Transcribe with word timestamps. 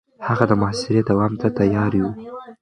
هغه 0.27 0.43
د 0.49 0.53
محاصرې 0.61 1.01
دوام 1.09 1.33
ته 1.41 1.47
تيار 1.59 1.93
و. 2.03 2.07